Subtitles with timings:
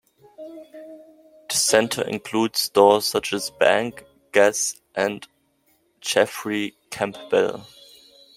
[1.51, 5.27] The centre includes stores such as Bank, Guess and
[5.99, 7.63] Jeffrey Campbell.